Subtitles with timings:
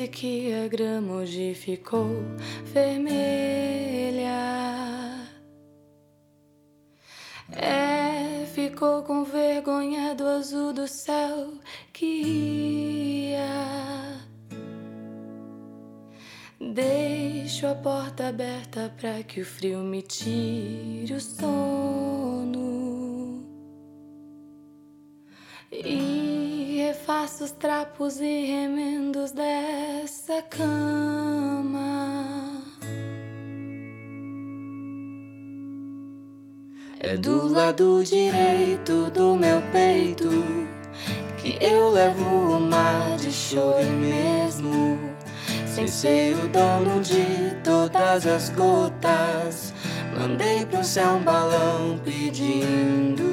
[0.00, 2.06] Parece que a grama hoje ficou
[2.72, 4.30] vermelha.
[7.52, 11.52] É, ficou com vergonha do azul do céu
[11.92, 14.22] que ia.
[16.58, 22.70] Deixo a porta aberta para que o frio me tire o sono.
[25.70, 25.99] E
[27.10, 31.82] refaço os trapos e remendos dessa cama.
[37.00, 40.28] É do lado direito do meu peito
[41.38, 44.96] que eu levo o mar de choro mesmo
[45.66, 49.74] sem ser o dono de todas as gotas.
[50.16, 53.29] Mandei pro céu um balão pedindo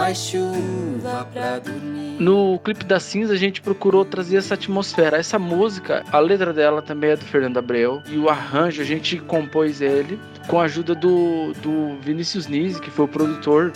[0.00, 2.16] mais chuva pra dormir.
[2.18, 5.18] No clipe da Cinza a gente procurou trazer essa atmosfera.
[5.18, 9.18] Essa música, a letra dela também é do Fernando Abreu e o arranjo a gente
[9.18, 13.72] compôs ele com a ajuda do, do Vinícius Nise, que foi o produtor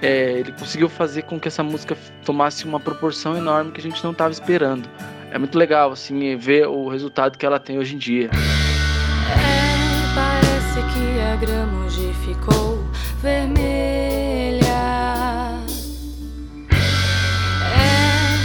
[0.00, 4.02] é, ele conseguiu fazer com que essa música tomasse uma proporção enorme que a gente
[4.04, 4.88] não estava esperando
[5.30, 8.30] é muito legal, assim, ver o resultado que ela tem hoje em dia.
[8.30, 12.84] É, parece que a grama hoje ficou
[13.20, 13.93] vermelha.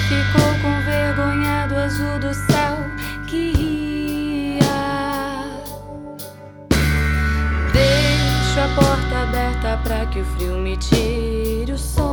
[0.09, 2.77] Ficou com vergonha do azul do céu
[3.27, 3.53] que
[4.57, 4.59] ia.
[7.71, 12.08] Deixo a porta aberta pra que o frio me tire o sono.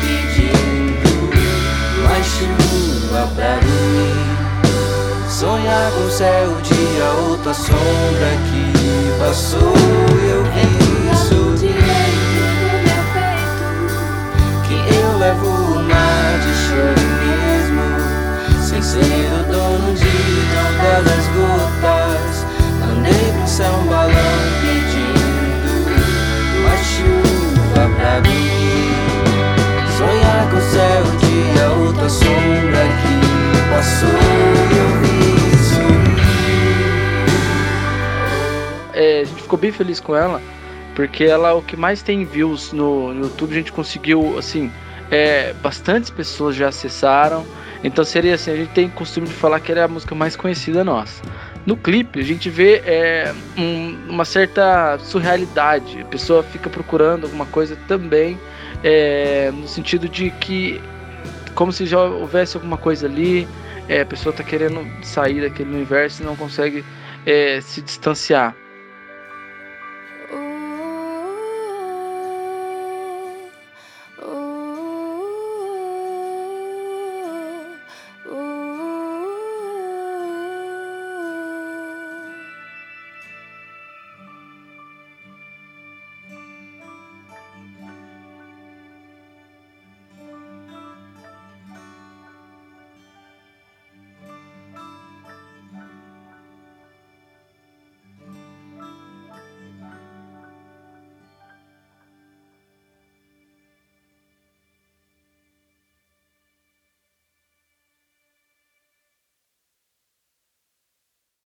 [0.00, 1.30] Pedindo
[2.04, 4.30] mais chuva pra dormir.
[5.28, 9.72] Sonhar com o céu, dia, outra sombra que passou
[39.50, 40.40] ficou bem feliz com ela,
[40.94, 44.70] porque ela o que mais tem views no, no YouTube, a gente conseguiu, assim,
[45.10, 47.44] é, bastantes pessoas já acessaram.
[47.82, 50.36] Então seria assim, a gente tem costume de falar que ela é a música mais
[50.36, 51.22] conhecida nossa.
[51.66, 56.00] No clipe a gente vê é, um, uma certa surrealidade.
[56.00, 58.38] A pessoa fica procurando alguma coisa também,
[58.84, 60.80] é, no sentido de que
[61.54, 63.48] como se já houvesse alguma coisa ali,
[63.88, 66.84] é, a pessoa está querendo sair daquele universo e não consegue
[67.26, 68.54] é, se distanciar.